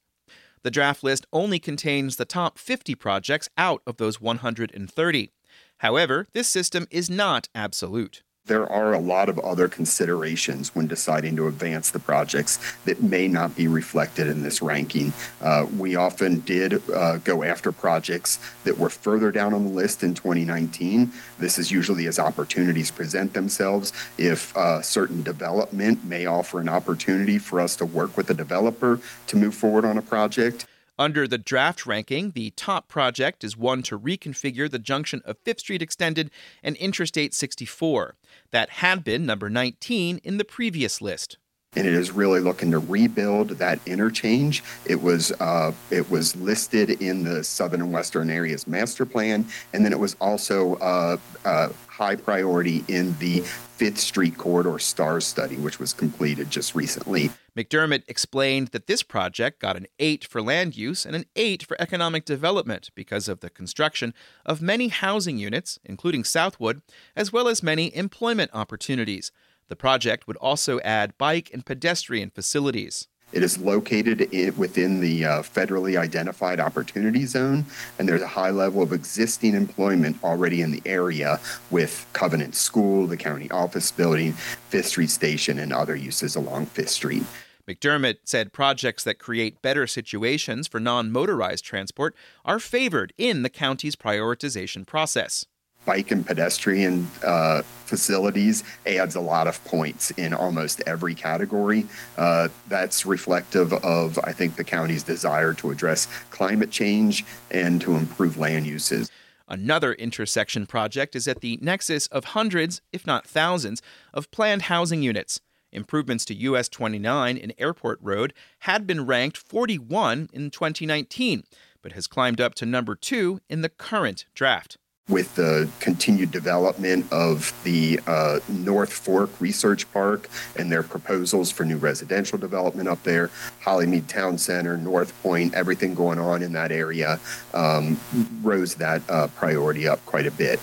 The 0.63 0.71
draft 0.71 1.03
list 1.03 1.27
only 1.31 1.59
contains 1.59 2.15
the 2.15 2.25
top 2.25 2.57
50 2.57 2.95
projects 2.95 3.49
out 3.55 3.83
of 3.85 3.97
those 3.97 4.19
130. 4.19 5.31
However, 5.77 6.25
this 6.33 6.47
system 6.47 6.87
is 6.89 7.07
not 7.07 7.49
absolute 7.53 8.23
there 8.47 8.71
are 8.71 8.93
a 8.93 8.99
lot 8.99 9.27
of 9.27 9.39
other 9.39 9.67
considerations 9.67 10.75
when 10.75 10.87
deciding 10.87 11.35
to 11.35 11.47
advance 11.47 11.89
the 11.89 11.99
projects 11.99 12.59
that 12.85 13.01
may 13.01 13.27
not 13.27 13.55
be 13.55 13.67
reflected 13.67 14.27
in 14.27 14.43
this 14.43 14.61
ranking. 14.61 15.11
Uh, 15.41 15.65
we 15.77 15.95
often 15.95 16.39
did 16.41 16.81
uh, 16.91 17.17
go 17.17 17.43
after 17.43 17.71
projects 17.71 18.39
that 18.63 18.77
were 18.77 18.89
further 18.89 19.31
down 19.31 19.53
on 19.53 19.63
the 19.63 19.71
list 19.71 20.03
in 20.03 20.13
2019. 20.13 21.11
This 21.39 21.57
is 21.57 21.71
usually 21.71 22.05
as 22.05 22.19
opportunities 22.19 22.91
present 22.91 23.33
themselves. 23.33 23.93
If 24.17 24.55
uh, 24.55 24.81
certain 24.81 25.23
development 25.23 26.03
may 26.05 26.27
offer 26.27 26.59
an 26.59 26.69
opportunity 26.69 27.39
for 27.39 27.59
us 27.59 27.75
to 27.77 27.85
work 27.85 28.15
with 28.15 28.29
a 28.29 28.35
developer 28.35 28.99
to 29.27 29.37
move 29.37 29.55
forward 29.55 29.85
on 29.85 29.97
a 29.97 30.03
project. 30.03 30.67
Under 30.97 31.27
the 31.27 31.37
draft 31.37 31.85
ranking, 31.85 32.31
the 32.31 32.51
top 32.51 32.87
project 32.87 33.43
is 33.43 33.57
one 33.57 33.83
to 33.83 33.99
reconfigure 33.99 34.71
the 34.71 34.79
junction 34.79 35.21
of 35.25 35.37
Fifth 35.43 35.59
Street 35.59 35.81
Extended 35.81 36.31
and 36.63 36.77
Interstate 36.77 37.33
64. 37.33 38.15
That 38.51 38.69
had 38.69 39.03
been 39.03 39.25
number 39.25 39.49
19 39.49 40.19
in 40.23 40.37
the 40.37 40.45
previous 40.45 41.01
list 41.01 41.37
and 41.75 41.87
it 41.87 41.93
is 41.93 42.11
really 42.11 42.39
looking 42.39 42.71
to 42.71 42.79
rebuild 42.79 43.49
that 43.49 43.79
interchange. 43.85 44.63
It 44.85 45.01
was 45.01 45.31
uh, 45.33 45.71
it 45.91 46.09
was 46.09 46.35
listed 46.35 47.01
in 47.01 47.23
the 47.23 47.43
southern 47.43 47.81
and 47.81 47.91
western 47.91 48.29
areas 48.29 48.67
master 48.67 49.05
plan, 49.05 49.45
and 49.73 49.83
then 49.83 49.91
it 49.91 49.99
was 49.99 50.15
also 50.19 50.75
uh, 50.75 51.17
uh, 51.43 51.69
high 51.87 52.15
priority 52.15 52.83
in 52.87 53.17
the 53.19 53.39
Fifth 53.39 53.99
Street 53.99 54.37
Corridor 54.37 54.79
STARS 54.79 55.25
study, 55.25 55.57
which 55.57 55.79
was 55.79 55.93
completed 55.93 56.49
just 56.49 56.75
recently. 56.75 57.29
McDermott 57.57 58.03
explained 58.07 58.69
that 58.69 58.87
this 58.87 59.03
project 59.03 59.61
got 59.61 59.77
an 59.77 59.87
8 59.99 60.25
for 60.25 60.41
land 60.41 60.75
use 60.75 61.05
and 61.05 61.15
an 61.15 61.25
8 61.35 61.63
for 61.63 61.79
economic 61.79 62.25
development 62.25 62.89
because 62.95 63.27
of 63.29 63.39
the 63.39 63.49
construction 63.49 64.13
of 64.45 64.61
many 64.61 64.89
housing 64.89 65.37
units, 65.37 65.79
including 65.85 66.23
Southwood, 66.23 66.81
as 67.15 67.31
well 67.31 67.47
as 67.47 67.63
many 67.63 67.95
employment 67.95 68.51
opportunities. 68.53 69.31
The 69.67 69.75
project 69.75 70.27
would 70.27 70.37
also 70.37 70.79
add 70.81 71.17
bike 71.17 71.49
and 71.53 71.65
pedestrian 71.65 72.29
facilities. 72.29 73.07
It 73.31 73.43
is 73.43 73.57
located 73.57 74.19
within 74.57 75.01
the 75.01 75.25
uh, 75.25 75.29
federally 75.41 75.97
identified 75.97 76.59
opportunity 76.59 77.25
zone, 77.25 77.65
and 77.97 78.07
there's 78.07 78.21
a 78.21 78.27
high 78.27 78.51
level 78.51 78.81
of 78.81 78.93
existing 78.93 79.55
employment 79.55 80.23
already 80.23 80.61
in 80.61 80.71
the 80.71 80.81
area 80.85 81.39
with 81.71 82.05
Covenant 82.13 82.55
School, 82.55 83.07
the 83.07 83.17
county 83.17 83.49
office 83.49 83.91
building, 83.91 84.33
Fifth 84.33 84.85
Street 84.85 85.09
Station, 85.09 85.59
and 85.59 85.73
other 85.73 85.95
uses 85.95 86.35
along 86.35 86.67
Fifth 86.67 86.91
Street. 86.91 87.23
McDermott 87.67 88.17
said 88.25 88.53
projects 88.53 89.03
that 89.03 89.17
create 89.17 89.61
better 89.63 89.87
situations 89.87 90.67
for 90.67 90.79
non 90.79 91.11
motorized 91.11 91.65
transport 91.65 92.15
are 92.45 92.59
favored 92.59 93.11
in 93.17 93.41
the 93.41 93.49
county's 93.49 93.95
prioritization 93.95 94.85
process. 94.85 95.47
Bike 95.85 96.11
and 96.11 96.25
pedestrian 96.25 97.07
uh, 97.23 97.61
facilities 97.61 98.63
adds 98.85 99.15
a 99.15 99.21
lot 99.21 99.47
of 99.47 99.63
points 99.65 100.11
in 100.11 100.33
almost 100.33 100.81
every 100.85 101.13
category. 101.15 101.85
Uh, 102.17 102.49
that's 102.67 103.05
reflective 103.05 103.71
of, 103.73 104.19
I 104.23 104.31
think, 104.31 104.55
the 104.55 104.63
county's 104.63 105.03
desire 105.03 105.53
to 105.55 105.71
address 105.71 106.07
climate 106.31 106.71
change 106.71 107.25
and 107.51 107.79
to 107.81 107.95
improve 107.95 108.37
land 108.37 108.65
uses. 108.65 109.11
Another 109.47 109.93
intersection 109.93 110.65
project 110.65 111.15
is 111.15 111.27
at 111.27 111.41
the 111.41 111.59
nexus 111.61 112.07
of 112.07 112.25
hundreds, 112.25 112.81
if 112.91 113.05
not 113.05 113.27
thousands, 113.27 113.81
of 114.13 114.31
planned 114.31 114.63
housing 114.63 115.03
units. 115.03 115.39
Improvements 115.71 116.25
to 116.25 116.33
US 116.33 116.67
29 116.67 117.37
and 117.37 117.53
Airport 117.59 117.99
Road 118.01 118.33
had 118.59 118.87
been 118.87 119.05
ranked 119.05 119.37
41 119.37 120.29
in 120.33 120.49
2019, 120.49 121.43
but 121.83 121.91
has 121.91 122.07
climbed 122.07 122.41
up 122.41 122.55
to 122.55 122.65
number 122.65 122.95
2 122.95 123.41
in 123.49 123.61
the 123.61 123.69
current 123.69 124.25
draft 124.33 124.77
with 125.07 125.35
the 125.35 125.69
continued 125.79 126.31
development 126.31 127.05
of 127.11 127.53
the 127.63 127.99
uh, 128.07 128.39
North 128.49 128.91
Fork 128.91 129.29
Research 129.39 129.91
Park 129.93 130.27
and 130.55 130.71
their 130.71 130.81
proposals 130.81 131.51
for 131.51 131.63
new 131.63 131.77
residential 131.77 132.39
development 132.39 132.89
up 132.89 133.03
there, 133.03 133.29
Hollymead 133.63 134.07
Town 134.07 134.39
Center, 134.39 134.77
North 134.77 135.13
Point, 135.21 135.53
everything 135.53 135.93
going 135.93 136.17
on 136.17 136.41
in 136.41 136.53
that 136.53 136.71
area 136.71 137.19
um, 137.53 137.99
rose 138.41 138.75
that 138.75 139.03
uh, 139.07 139.27
priority 139.35 139.87
up 139.87 140.03
quite 140.07 140.25
a 140.25 140.31
bit. 140.31 140.59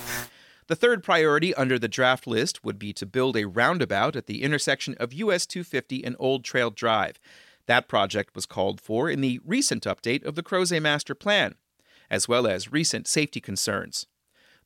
The 0.66 0.74
third 0.76 1.04
priority 1.04 1.54
under 1.54 1.78
the 1.78 1.86
draft 1.86 2.26
list 2.26 2.64
would 2.64 2.78
be 2.78 2.92
to 2.94 3.06
build 3.06 3.36
a 3.36 3.46
roundabout 3.46 4.16
at 4.16 4.26
the 4.26 4.42
intersection 4.42 4.96
of 4.98 5.12
US 5.12 5.46
250 5.46 6.02
and 6.04 6.16
Old 6.18 6.44
Trail 6.44 6.70
Drive. 6.70 7.20
That 7.66 7.86
project 7.86 8.34
was 8.34 8.46
called 8.46 8.80
for 8.80 9.08
in 9.08 9.20
the 9.20 9.40
recent 9.44 9.84
update 9.84 10.24
of 10.24 10.34
the 10.34 10.42
Crozet 10.42 10.82
Master 10.82 11.14
Plan, 11.14 11.54
as 12.10 12.26
well 12.26 12.48
as 12.48 12.72
recent 12.72 13.06
safety 13.06 13.40
concerns. 13.40 14.06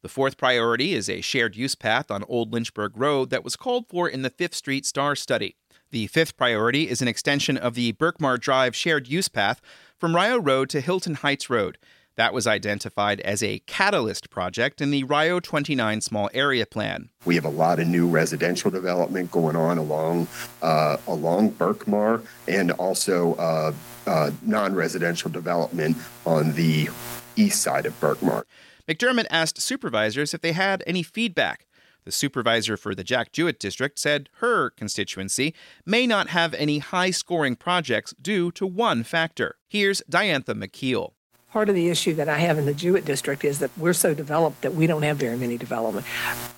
The 0.06 0.12
fourth 0.12 0.36
priority 0.36 0.94
is 0.94 1.10
a 1.10 1.20
shared 1.20 1.56
use 1.56 1.74
path 1.74 2.12
on 2.12 2.22
Old 2.28 2.52
Lynchburg 2.52 2.96
Road 2.96 3.30
that 3.30 3.42
was 3.42 3.56
called 3.56 3.88
for 3.88 4.08
in 4.08 4.22
the 4.22 4.30
Fifth 4.30 4.54
Street 4.54 4.86
STAR 4.86 5.16
study. 5.16 5.56
The 5.90 6.06
fifth 6.06 6.36
priority 6.36 6.88
is 6.88 7.02
an 7.02 7.08
extension 7.08 7.56
of 7.56 7.74
the 7.74 7.92
Berkmar 7.94 8.38
Drive 8.38 8.76
shared 8.76 9.08
use 9.08 9.26
path 9.26 9.60
from 9.98 10.14
Rio 10.14 10.38
Road 10.38 10.68
to 10.70 10.80
Hilton 10.80 11.16
Heights 11.16 11.50
Road. 11.50 11.76
That 12.14 12.32
was 12.32 12.46
identified 12.46 13.20
as 13.22 13.42
a 13.42 13.58
catalyst 13.66 14.30
project 14.30 14.80
in 14.80 14.92
the 14.92 15.02
Rio 15.02 15.40
29 15.40 16.00
Small 16.02 16.30
Area 16.32 16.66
Plan. 16.66 17.10
We 17.24 17.34
have 17.34 17.44
a 17.44 17.48
lot 17.48 17.80
of 17.80 17.88
new 17.88 18.06
residential 18.06 18.70
development 18.70 19.32
going 19.32 19.56
on 19.56 19.76
along 19.76 20.28
uh, 20.62 20.98
along 21.08 21.50
Berkmar 21.54 22.24
and 22.46 22.70
also 22.70 23.34
uh, 23.34 23.72
uh, 24.06 24.30
non-residential 24.42 25.32
development 25.32 25.96
on 26.24 26.52
the 26.52 26.90
east 27.34 27.60
side 27.60 27.86
of 27.86 28.00
Berkmar. 28.00 28.44
McDermott 28.88 29.26
asked 29.30 29.60
supervisors 29.60 30.32
if 30.32 30.40
they 30.40 30.52
had 30.52 30.84
any 30.86 31.02
feedback. 31.02 31.66
The 32.04 32.12
supervisor 32.12 32.76
for 32.76 32.94
the 32.94 33.02
Jack 33.02 33.32
Jouett 33.32 33.58
district 33.58 33.98
said 33.98 34.28
her 34.34 34.70
constituency 34.70 35.54
may 35.84 36.06
not 36.06 36.28
have 36.28 36.54
any 36.54 36.78
high 36.78 37.10
scoring 37.10 37.56
projects 37.56 38.14
due 38.22 38.52
to 38.52 38.64
one 38.64 39.02
factor. 39.02 39.56
Here's 39.66 40.02
Diantha 40.08 40.54
McKeel. 40.54 41.14
Part 41.50 41.68
of 41.68 41.74
the 41.74 41.88
issue 41.88 42.14
that 42.14 42.28
I 42.28 42.38
have 42.38 42.58
in 42.58 42.66
the 42.66 42.74
Jouett 42.74 43.04
district 43.04 43.44
is 43.44 43.58
that 43.58 43.76
we're 43.76 43.92
so 43.92 44.14
developed 44.14 44.62
that 44.62 44.74
we 44.74 44.86
don't 44.86 45.02
have 45.02 45.16
very 45.16 45.36
many 45.36 45.58
development 45.58 46.06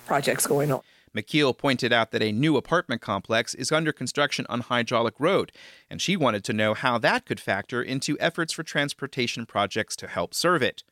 projects 0.05 0.45
going 0.45 0.71
on. 0.71 0.81
McKeel 1.15 1.57
pointed 1.57 1.91
out 1.91 2.11
that 2.11 2.21
a 2.21 2.31
new 2.31 2.55
apartment 2.55 3.01
complex 3.01 3.55
is 3.55 3.71
under 3.71 3.91
construction 3.91 4.45
on 4.49 4.61
Hydraulic 4.61 5.15
Road, 5.19 5.51
and 5.89 5.99
she 5.99 6.15
wanted 6.15 6.43
to 6.43 6.53
know 6.53 6.75
how 6.75 6.99
that 6.99 7.25
could 7.25 7.39
factor 7.39 7.81
into 7.81 8.19
efforts 8.19 8.53
for 8.53 8.61
transportation 8.61 9.47
projects 9.47 9.95
to 9.95 10.07
help 10.07 10.35
serve 10.35 10.61
it. 10.61 10.83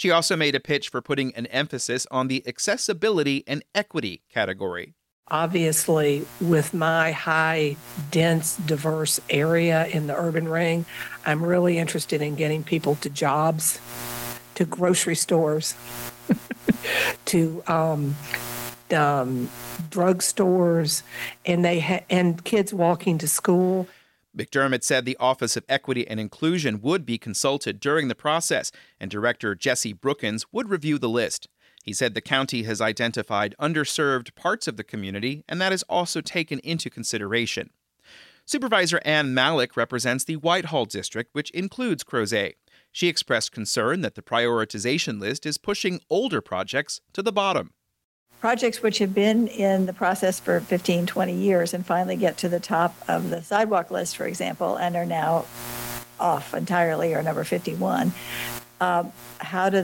She 0.00 0.10
also 0.10 0.34
made 0.34 0.54
a 0.54 0.60
pitch 0.60 0.88
for 0.88 1.02
putting 1.02 1.34
an 1.34 1.44
emphasis 1.48 2.06
on 2.10 2.28
the 2.28 2.42
accessibility 2.48 3.44
and 3.46 3.62
equity 3.74 4.22
category. 4.32 4.94
Obviously, 5.28 6.24
with 6.40 6.72
my 6.72 7.12
high, 7.12 7.76
dense, 8.10 8.56
diverse 8.56 9.20
area 9.28 9.88
in 9.88 10.06
the 10.06 10.16
urban 10.16 10.48
ring, 10.48 10.86
I'm 11.26 11.44
really 11.44 11.76
interested 11.76 12.22
in 12.22 12.34
getting 12.34 12.64
people 12.64 12.94
to 12.94 13.10
jobs, 13.10 13.78
to 14.54 14.64
grocery 14.64 15.16
stores, 15.16 15.74
to 17.26 17.62
um, 17.66 18.16
um, 18.92 19.50
drugstores, 19.90 21.02
and 21.44 21.62
they 21.62 21.80
ha- 21.80 22.04
and 22.08 22.42
kids 22.42 22.72
walking 22.72 23.18
to 23.18 23.28
school. 23.28 23.86
McDermott 24.36 24.84
said 24.84 25.04
the 25.04 25.16
Office 25.18 25.56
of 25.56 25.64
Equity 25.68 26.06
and 26.06 26.20
Inclusion 26.20 26.80
would 26.80 27.04
be 27.04 27.18
consulted 27.18 27.80
during 27.80 28.08
the 28.08 28.14
process, 28.14 28.70
and 29.00 29.10
Director 29.10 29.54
Jesse 29.54 29.92
Brookins 29.92 30.46
would 30.52 30.68
review 30.68 30.98
the 30.98 31.08
list. 31.08 31.48
He 31.82 31.92
said 31.92 32.14
the 32.14 32.20
county 32.20 32.62
has 32.64 32.80
identified 32.80 33.54
underserved 33.60 34.34
parts 34.34 34.68
of 34.68 34.76
the 34.76 34.84
community, 34.84 35.44
and 35.48 35.60
that 35.60 35.72
is 35.72 35.82
also 35.84 36.20
taken 36.20 36.58
into 36.60 36.90
consideration. 36.90 37.70
Supervisor 38.44 39.00
Ann 39.04 39.34
Mallek 39.34 39.76
represents 39.76 40.24
the 40.24 40.36
Whitehall 40.36 40.84
district, 40.84 41.30
which 41.34 41.50
includes 41.50 42.04
Crozet. 42.04 42.54
She 42.92 43.08
expressed 43.08 43.52
concern 43.52 44.00
that 44.00 44.14
the 44.14 44.22
prioritization 44.22 45.20
list 45.20 45.46
is 45.46 45.58
pushing 45.58 46.00
older 46.10 46.40
projects 46.40 47.00
to 47.12 47.22
the 47.22 47.32
bottom. 47.32 47.72
Projects 48.40 48.82
which 48.82 48.98
have 48.98 49.14
been 49.14 49.48
in 49.48 49.86
the 49.86 49.92
process 49.92 50.40
for 50.40 50.60
15, 50.60 51.06
20 51.06 51.34
years 51.34 51.74
and 51.74 51.84
finally 51.84 52.16
get 52.16 52.38
to 52.38 52.48
the 52.48 52.60
top 52.60 52.94
of 53.06 53.28
the 53.28 53.42
sidewalk 53.42 53.90
list, 53.90 54.16
for 54.16 54.26
example, 54.26 54.76
and 54.76 54.96
are 54.96 55.04
now 55.04 55.44
off 56.18 56.54
entirely 56.54 57.14
or 57.14 57.22
number 57.22 57.44
51 57.44 58.12
um, 58.80 59.12
how 59.38 59.68
do 59.68 59.82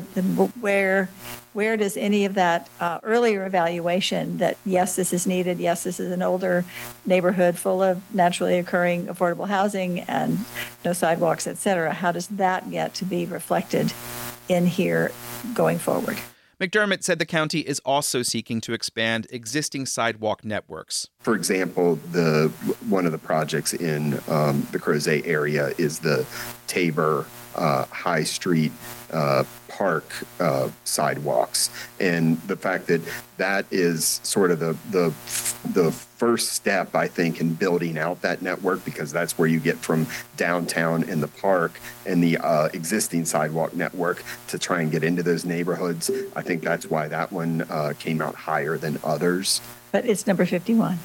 where 0.61 1.09
where 1.53 1.77
does 1.77 1.97
any 1.97 2.25
of 2.25 2.35
that 2.35 2.69
uh, 2.81 2.99
earlier 3.03 3.47
evaluation 3.47 4.39
that 4.39 4.57
yes 4.65 4.97
this 4.97 5.13
is 5.13 5.27
needed 5.27 5.59
yes 5.59 5.85
this 5.85 6.01
is 6.01 6.11
an 6.11 6.23
older 6.23 6.65
neighborhood 7.05 7.57
full 7.57 7.83
of 7.83 8.03
naturally 8.15 8.59
occurring 8.59 9.07
affordable 9.07 9.49
housing 9.49 10.01
and 10.01 10.39
no 10.85 10.93
sidewalks 10.93 11.47
et 11.47 11.57
cetera 11.57 11.93
how 11.93 12.11
does 12.11 12.27
that 12.29 12.71
get 12.71 12.95
to 12.95 13.05
be 13.05 13.27
reflected 13.27 13.93
in 14.49 14.67
here 14.67 15.13
going 15.55 15.79
forward 15.79 16.19
McDermott 16.61 17.03
said 17.03 17.19
the 17.19 17.27
county 17.27 17.61
is 17.61 17.81
also 17.85 18.23
seeking 18.23 18.63
to 18.63 18.73
expand 18.73 19.27
existing 19.31 19.85
sidewalk 19.85 20.43
networks. 20.43 21.11
For 21.21 21.35
example, 21.35 21.97
the 22.13 22.49
one 22.89 23.05
of 23.05 23.13
the 23.13 23.19
projects 23.19 23.75
in 23.75 24.15
um, 24.29 24.67
the 24.73 24.79
Crozet 24.79 25.27
area 25.27 25.73
is 25.77 25.99
the 25.99 26.25
Tabor 26.67 27.27
uh, 27.57 27.85
High 27.87 28.23
Street 28.23 28.73
uh, 29.13 29.45
park 29.69 30.05
uh, 30.41 30.71
sidewalks, 30.85 31.71
and 32.01 32.41
the 32.43 32.57
fact 32.57 32.87
that 32.87 33.01
that 33.37 33.67
is 33.71 34.21
sort 34.23 34.51
of 34.51 34.59
the 34.59 34.77
the 34.91 35.13
the 35.73 35.93
first 35.93 36.53
step, 36.53 36.95
I 36.95 37.09
think, 37.09 37.41
in 37.41 37.55
building 37.55 37.99
out 37.99 38.23
that 38.23 38.41
network 38.41 38.85
because 38.85 39.13
that's 39.13 39.37
where 39.37 39.49
you 39.49 39.61
get 39.61 39.77
from 39.77 40.07
downtown 40.37 41.05
and 41.05 41.23
the 41.23 41.29
park 41.29 41.79
and 42.07 42.23
the 42.23 42.39
uh, 42.39 42.69
existing 42.73 43.25
sidewalk 43.27 43.75
network 43.75 44.25
to 44.49 44.59
try 44.59 44.81
and 44.81 44.91
get 44.91 45.05
into 45.05 45.23
those 45.23 45.45
neighborhoods. 45.45 46.11
I 46.35 46.43
think 46.43 46.63
that's 46.63 46.89
why 46.89 47.09
that 47.09 47.33
one 47.33 47.67
uh, 47.69 47.93
came 47.99 48.23
out 48.23 48.35
higher 48.35 48.79
than 48.79 48.99
others. 49.05 49.61
But 49.93 50.07
it's 50.07 50.27
number 50.27 50.47
fifty-one. 50.47 50.99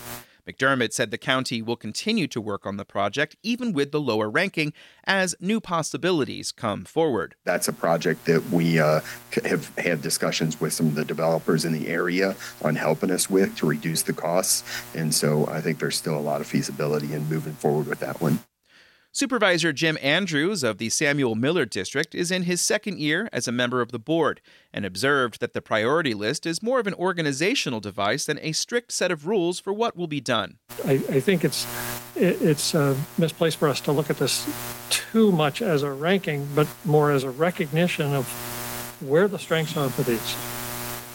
McDermott 0.47 0.93
said 0.93 1.11
the 1.11 1.17
county 1.17 1.61
will 1.61 1.75
continue 1.75 2.27
to 2.27 2.41
work 2.41 2.65
on 2.65 2.77
the 2.77 2.85
project 2.85 3.35
even 3.43 3.73
with 3.73 3.91
the 3.91 3.99
lower 3.99 4.29
ranking 4.29 4.73
as 5.05 5.35
new 5.39 5.59
possibilities 5.59 6.51
come 6.51 6.85
forward. 6.85 7.35
That's 7.45 7.67
a 7.67 7.73
project 7.73 8.25
that 8.25 8.49
we 8.49 8.79
uh, 8.79 9.01
have 9.45 9.75
had 9.77 10.01
discussions 10.01 10.59
with 10.59 10.73
some 10.73 10.87
of 10.87 10.95
the 10.95 11.05
developers 11.05 11.65
in 11.65 11.73
the 11.73 11.87
area 11.87 12.35
on 12.63 12.75
helping 12.75 13.11
us 13.11 13.29
with 13.29 13.55
to 13.57 13.65
reduce 13.65 14.03
the 14.03 14.13
costs. 14.13 14.63
And 14.95 15.13
so 15.13 15.47
I 15.47 15.61
think 15.61 15.79
there's 15.79 15.97
still 15.97 16.17
a 16.17 16.19
lot 16.19 16.41
of 16.41 16.47
feasibility 16.47 17.13
in 17.13 17.27
moving 17.29 17.53
forward 17.53 17.87
with 17.87 17.99
that 17.99 18.21
one. 18.21 18.39
Supervisor 19.13 19.73
Jim 19.73 19.97
Andrews 20.01 20.63
of 20.63 20.77
the 20.77 20.87
Samuel 20.87 21.35
Miller 21.35 21.65
District 21.65 22.15
is 22.15 22.31
in 22.31 22.43
his 22.43 22.61
second 22.61 22.97
year 22.97 23.27
as 23.33 23.45
a 23.45 23.51
member 23.51 23.81
of 23.81 23.91
the 23.91 23.99
board 23.99 24.39
and 24.71 24.85
observed 24.85 25.41
that 25.41 25.51
the 25.51 25.61
priority 25.61 26.13
list 26.13 26.45
is 26.45 26.63
more 26.63 26.79
of 26.79 26.87
an 26.87 26.93
organizational 26.93 27.81
device 27.81 28.23
than 28.23 28.39
a 28.41 28.53
strict 28.53 28.93
set 28.93 29.11
of 29.11 29.27
rules 29.27 29.59
for 29.59 29.73
what 29.73 29.97
will 29.97 30.07
be 30.07 30.21
done. 30.21 30.59
I, 30.85 30.93
I 30.93 31.19
think 31.19 31.43
it's 31.43 31.67
it's 32.15 32.73
uh, 32.73 32.95
misplaced 33.17 33.57
for 33.57 33.67
us 33.67 33.81
to 33.81 33.91
look 33.91 34.09
at 34.09 34.17
this 34.17 34.49
too 34.89 35.33
much 35.33 35.61
as 35.61 35.83
a 35.83 35.91
ranking, 35.91 36.47
but 36.55 36.67
more 36.85 37.11
as 37.11 37.25
a 37.25 37.31
recognition 37.31 38.13
of 38.13 38.25
where 39.01 39.27
the 39.27 39.39
strengths 39.39 39.75
are 39.75 39.89
for 39.89 40.03
these 40.03 40.37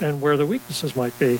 and 0.02 0.20
where 0.20 0.36
the 0.36 0.44
weaknesses 0.44 0.94
might 0.94 1.18
be. 1.18 1.38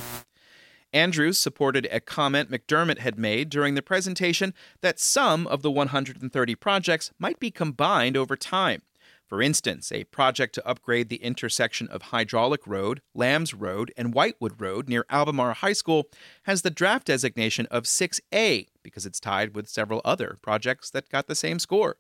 Andrews 0.97 1.37
supported 1.37 1.87
a 1.93 2.01
comment 2.01 2.51
McDermott 2.51 3.01
had 3.01 3.19
made 3.19 3.51
during 3.51 3.75
the 3.75 3.83
presentation 3.83 4.55
that 4.81 4.99
some 4.99 5.47
of 5.47 5.61
the 5.61 5.71
130 5.71 6.55
projects 6.55 7.13
might 7.19 7.39
be 7.39 7.51
combined 7.51 8.17
over 8.17 8.35
time. 8.35 8.81
For 9.27 9.43
instance, 9.43 9.93
a 9.93 10.05
project 10.05 10.55
to 10.55 10.67
upgrade 10.67 11.11
the 11.11 11.17
intersection 11.17 11.87
of 11.89 12.01
Hydraulic 12.01 12.67
Road, 12.67 13.03
Lambs 13.15 13.53
Road, 13.53 13.93
and 13.95 14.15
Whitewood 14.15 14.59
Road 14.59 14.89
near 14.89 15.05
Albemarle 15.11 15.57
High 15.57 15.75
School 15.75 16.05
has 16.45 16.63
the 16.63 16.71
draft 16.71 17.09
designation 17.09 17.67
of 17.67 17.85
6A 17.85 18.69
because 18.83 19.05
it's 19.05 19.21
tied 19.21 19.55
with 19.55 19.69
several 19.69 20.01
other 20.03 20.39
projects 20.41 20.89
that 20.93 21.11
got 21.11 21.27
the 21.27 21.35
same 21.35 21.59
score. 21.59 21.97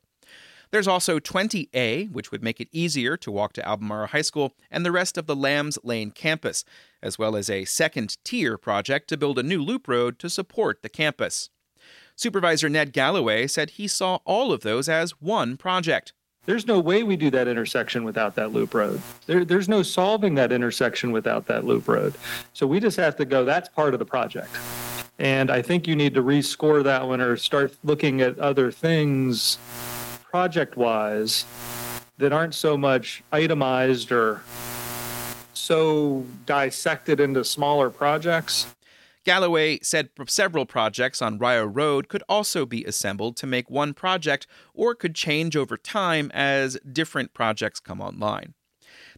There's 0.70 0.88
also 0.88 1.18
20A, 1.18 2.10
which 2.10 2.30
would 2.30 2.42
make 2.42 2.60
it 2.60 2.68
easier 2.72 3.16
to 3.18 3.30
walk 3.30 3.52
to 3.54 3.66
Albemarle 3.66 4.08
High 4.08 4.22
School 4.22 4.52
and 4.70 4.84
the 4.84 4.92
rest 4.92 5.16
of 5.16 5.26
the 5.26 5.36
Lambs 5.36 5.78
Lane 5.82 6.10
campus, 6.10 6.64
as 7.02 7.18
well 7.18 7.36
as 7.36 7.48
a 7.48 7.64
second 7.64 8.16
tier 8.24 8.58
project 8.58 9.08
to 9.08 9.16
build 9.16 9.38
a 9.38 9.42
new 9.42 9.62
loop 9.62 9.88
road 9.88 10.18
to 10.18 10.28
support 10.28 10.82
the 10.82 10.88
campus. 10.88 11.50
Supervisor 12.16 12.68
Ned 12.68 12.92
Gallaway 12.92 13.46
said 13.46 13.70
he 13.70 13.86
saw 13.86 14.18
all 14.24 14.52
of 14.52 14.62
those 14.62 14.88
as 14.88 15.12
one 15.20 15.56
project. 15.56 16.12
There's 16.46 16.66
no 16.66 16.78
way 16.78 17.02
we 17.02 17.16
do 17.16 17.28
that 17.30 17.48
intersection 17.48 18.04
without 18.04 18.36
that 18.36 18.52
loop 18.52 18.72
road. 18.72 19.02
There, 19.26 19.44
there's 19.44 19.68
no 19.68 19.82
solving 19.82 20.36
that 20.36 20.52
intersection 20.52 21.10
without 21.10 21.46
that 21.46 21.64
loop 21.64 21.88
road. 21.88 22.14
So 22.52 22.66
we 22.66 22.80
just 22.80 22.96
have 22.96 23.16
to 23.16 23.24
go, 23.24 23.44
that's 23.44 23.68
part 23.68 23.94
of 23.94 23.98
the 23.98 24.06
project. 24.06 24.48
And 25.18 25.50
I 25.50 25.60
think 25.60 25.88
you 25.88 25.96
need 25.96 26.14
to 26.14 26.22
rescore 26.22 26.84
that 26.84 27.06
one 27.06 27.20
or 27.20 27.36
start 27.36 27.74
looking 27.82 28.20
at 28.20 28.38
other 28.38 28.70
things 28.70 29.58
project 30.36 30.76
wise 30.76 31.46
that 32.18 32.30
aren't 32.30 32.54
so 32.54 32.76
much 32.76 33.22
itemized 33.32 34.12
or 34.12 34.42
so 35.54 36.26
dissected 36.44 37.20
into 37.20 37.42
smaller 37.42 37.88
projects. 37.88 38.66
Gallaway 39.24 39.78
said 39.82 40.10
several 40.26 40.66
projects 40.66 41.22
on 41.22 41.38
Rio 41.38 41.64
Road 41.64 42.08
could 42.08 42.22
also 42.28 42.66
be 42.66 42.84
assembled 42.84 43.38
to 43.38 43.46
make 43.46 43.70
one 43.70 43.94
project 43.94 44.46
or 44.74 44.94
could 44.94 45.14
change 45.14 45.56
over 45.56 45.78
time 45.78 46.30
as 46.34 46.76
different 46.80 47.32
projects 47.32 47.80
come 47.80 48.02
online. 48.02 48.52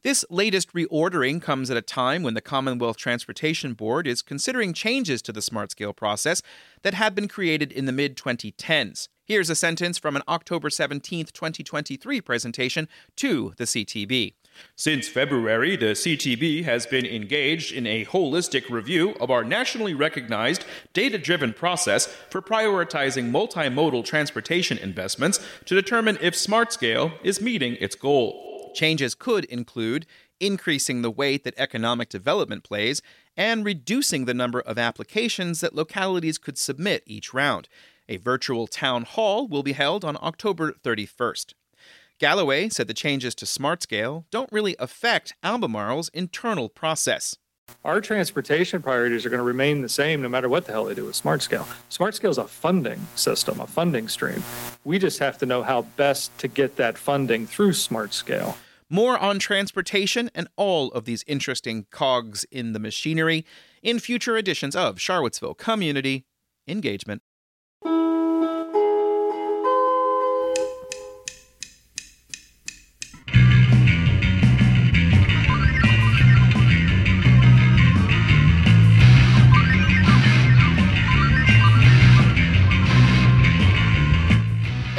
This 0.05 0.25
latest 0.31 0.73
reordering 0.73 1.43
comes 1.43 1.69
at 1.69 1.77
a 1.77 1.83
time 1.83 2.23
when 2.23 2.35
the 2.35 2.41
Commonwealth 2.41 2.97
Transportation 2.97 3.75
Board 3.75 4.07
is 4.07 4.23
considering 4.23 4.73
changes 4.73 5.21
to 5.23 5.33
the 5.33 5.43
smart 5.43 5.73
scale 5.73 5.93
process 5.93 6.43
that 6.83 6.95
had 6.95 7.17
been 7.17 7.27
created 7.27 7.73
in 7.73 7.87
the 7.87 7.93
mid 7.93 8.17
2010s. 8.17 9.09
Here's 9.29 9.51
a 9.51 9.55
sentence 9.55 9.99
from 9.99 10.17
an 10.17 10.23
October 10.27 10.71
17, 10.71 11.27
2023 11.27 12.23
presentation 12.23 12.89
to 13.17 13.53
the 13.59 13.65
CTB. 13.65 14.33
Since 14.75 15.07
February, 15.07 15.77
the 15.77 15.93
CTB 15.93 16.65
has 16.65 16.87
been 16.87 17.05
engaged 17.05 17.71
in 17.71 17.87
a 17.87 18.07
holistic 18.07 18.71
review 18.71 19.11
of 19.21 19.31
our 19.31 19.45
nationally 19.45 19.93
recognized 19.93 20.65
data 20.95 21.19
driven 21.19 21.53
process 21.53 22.07
for 22.07 22.41
prioritizing 22.41 23.31
multimodal 23.31 24.03
transportation 24.03 24.79
investments 24.79 25.41
to 25.67 25.75
determine 25.75 26.17
if 26.23 26.33
SmartScale 26.33 27.13
is 27.23 27.39
meeting 27.39 27.77
its 27.81 27.97
goal. 27.97 28.73
Changes 28.75 29.15
could 29.15 29.45
include 29.45 30.07
increasing 30.41 31.03
the 31.03 31.11
weight 31.11 31.45
that 31.45 31.59
economic 31.59 32.09
development 32.09 32.65
plays 32.65 33.03
and 33.37 33.63
reducing 33.63 34.25
the 34.25 34.33
number 34.33 34.61
of 34.63 34.79
applications 34.79 35.61
that 35.61 35.75
localities 35.75 36.39
could 36.39 36.57
submit 36.57 37.03
each 37.05 37.35
round. 37.35 37.69
A 38.09 38.17
virtual 38.17 38.67
town 38.67 39.03
hall 39.05 39.47
will 39.47 39.63
be 39.63 39.73
held 39.73 40.05
on 40.05 40.17
October 40.23 40.73
31st. 40.73 41.53
Gallaway 42.19 42.69
said 42.69 42.89
the 42.89 42.95
changes 42.95 43.35
to 43.37 43.45
SmartScale 43.45 44.25
don't 44.31 44.51
really 44.51 44.75
affect 44.79 45.35
Albemarle's 45.45 46.09
internal 46.09 46.69
process. 46.69 47.37
Our 47.85 48.01
transportation 48.01 48.83
priorities 48.83 49.27
are 49.27 49.31
going 49.31 49.39
to 49.39 49.45
remain 49.45 49.83
the 49.83 49.89
same 49.89 50.23
no 50.23 50.29
matter 50.29 50.49
what 50.49 50.65
the 50.65 50.73
hell 50.73 50.87
they 50.87 50.95
do 50.95 51.05
with 51.05 51.23
SmartScale. 51.23 51.67
SmartScale 51.91 52.31
is 52.31 52.39
a 52.39 52.49
funding 52.49 53.07
system, 53.15 53.61
a 53.61 53.67
funding 53.67 54.09
stream. 54.09 54.43
We 54.85 54.99
just 54.99 55.19
have 55.19 55.39
to 55.39 55.47
know 55.47 55.63
how 55.63 55.83
best 55.83 56.37
to 56.39 56.49
get 56.49 56.77
that 56.77 56.97
funding 56.97 57.47
through 57.47 57.73
SmartScale. 57.73 58.57
More 58.91 59.19
on 59.19 59.39
transportation 59.39 60.31
and 60.35 60.49
all 60.57 60.91
of 60.93 61.05
these 61.05 61.23
interesting 61.27 61.87
cogs 61.91 62.45
in 62.51 62.73
the 62.73 62.79
machinery 62.79 63.45
in 63.83 63.99
future 63.99 64.37
editions 64.39 64.75
of 64.75 64.99
Charlottesville 64.99 65.55
Community 65.55 66.25
Engagement. 66.67 67.23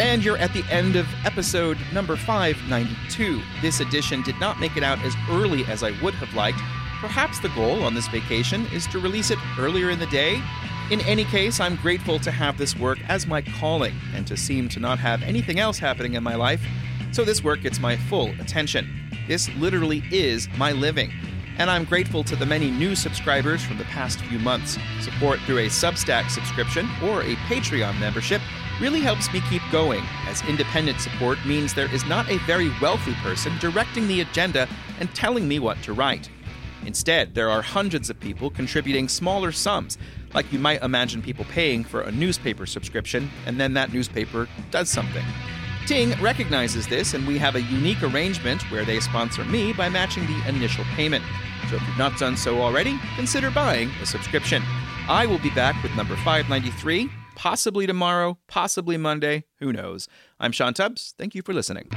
And 0.10 0.26
you're 0.26 0.40
at 0.40 0.54
the 0.54 0.64
end 0.72 0.96
of 0.96 1.06
episode 1.24 1.78
number 1.94 2.16
592. 2.16 3.44
This 3.62 3.80
edition 3.80 4.24
did 4.24 4.40
not 4.40 4.60
make 4.60 4.76
it 4.76 4.82
out 4.82 4.98
as 5.04 5.14
early 5.30 5.64
as 5.66 5.84
I 5.84 5.92
would 6.02 6.16
have 6.16 6.34
liked. 6.34 6.58
Perhaps 7.00 7.40
the 7.42 7.50
goal 7.50 7.84
on 7.84 7.94
this 7.94 8.08
vacation 8.08 8.66
is 8.74 8.88
to 8.88 8.98
release 8.98 9.30
it 9.30 9.38
earlier 9.60 9.92
in 9.92 10.00
the 10.00 10.08
day. 10.08 10.42
In 10.90 11.00
any 11.02 11.26
case, 11.26 11.60
I'm 11.60 11.76
grateful 11.76 12.18
to 12.22 12.32
have 12.32 12.58
this 12.58 12.76
work 12.76 12.98
as 13.08 13.28
my 13.28 13.44
calling 13.44 13.94
and 14.16 14.26
to 14.26 14.36
seem 14.36 14.68
to 14.70 14.80
not 14.80 14.98
have 14.98 15.22
anything 15.22 15.60
else 15.60 15.78
happening 15.78 16.16
in 16.16 16.24
my 16.24 16.34
life, 16.34 16.66
so 17.12 17.24
this 17.24 17.44
work 17.44 17.62
gets 17.62 17.80
my 17.80 17.96
full 17.96 18.30
attention. 18.42 18.90
This 19.28 19.48
literally 19.58 20.02
is 20.10 20.50
my 20.58 20.72
living. 20.72 21.14
And 21.60 21.70
I'm 21.70 21.84
grateful 21.84 22.24
to 22.24 22.36
the 22.36 22.48
many 22.48 22.72
new 22.72 22.96
subscribers 22.96 23.64
from 23.64 23.78
the 23.78 23.84
past 23.84 24.22
few 24.22 24.40
months. 24.40 24.80
Support 25.02 25.40
through 25.42 25.60
a 25.60 25.68
Substack 25.68 26.32
subscription 26.32 26.90
or 27.04 27.22
a 27.22 27.36
Patreon 27.46 28.00
membership 28.00 28.42
really 28.80 29.02
helps 29.02 29.32
me 29.34 29.42
keep 29.50 29.62
going, 29.72 30.04
as 30.28 30.42
independent 30.44 31.00
support 31.02 31.38
means 31.46 31.74
there 31.74 31.94
is 31.94 32.06
not 32.06 32.30
a 32.30 32.38
very 32.40 32.72
wealthy 32.82 33.14
person 33.16 33.58
directing 33.60 34.08
the 34.08 34.22
agenda 34.22 34.68
and 35.00 35.14
telling 35.14 35.48
me 35.48 35.60
what 35.60 35.82
to 35.84 35.94
write. 35.94 36.30
Instead, 36.86 37.36
there 37.36 37.50
are 37.50 37.62
hundreds 37.62 38.10
of 38.10 38.20
people 38.20 38.50
contributing 38.50 39.08
smaller 39.08 39.52
sums, 39.52 39.98
like 40.34 40.52
you 40.54 40.60
might 40.60 40.82
imagine 40.82 41.22
people 41.22 41.46
paying 41.46 41.84
for 41.84 42.02
a 42.02 42.12
newspaper 42.12 42.66
subscription, 42.66 43.30
and 43.46 43.60
then 43.60 43.74
that 43.74 43.92
newspaper 43.92 44.48
does 44.72 44.90
something. 44.90 45.26
Ting 45.86 46.14
recognizes 46.22 46.88
this, 46.88 47.14
and 47.14 47.28
we 47.28 47.38
have 47.38 47.56
a 47.56 47.62
unique 47.64 48.02
arrangement 48.04 48.62
where 48.72 48.86
they 48.86 49.00
sponsor 49.00 49.44
me 49.46 49.74
by 49.74 49.90
matching 49.90 50.26
the 50.28 50.48
initial 50.48 50.86
payment. 50.96 51.24
So 51.70 51.76
if 51.76 51.88
you've 51.88 51.98
not 51.98 52.18
done 52.18 52.38
so 52.38 52.62
already, 52.62 52.98
consider 53.16 53.52
buying 53.52 53.90
a 54.02 54.06
subscription. 54.06 54.64
I 55.08 55.26
will 55.26 55.40
be 55.40 55.50
back 55.50 55.82
with 55.84 55.96
number 55.96 56.16
593, 56.18 57.10
possibly 57.40 57.88
tomorrow, 57.88 58.38
possibly 58.48 58.98
Monday, 58.98 59.46
who 59.60 59.72
knows. 59.72 60.10
I'm 60.42 60.52
Sean 60.52 60.74
Tubbs. 60.74 61.14
Thank 61.18 61.34
you 61.34 61.42
for 61.42 61.54
listening. 61.54 61.90